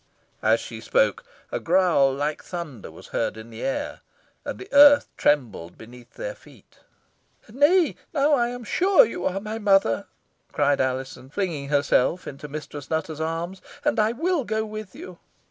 [0.41, 3.99] As she spoke, a growl like thunder was heard in the air,
[4.43, 6.79] and the earth trembled beneath their feet.
[7.47, 10.07] "Nay, now I am sure you are my mother!"
[10.51, 15.19] cried Alizon, flinging herself into Mistress Nutter's arms; "and I will go with you."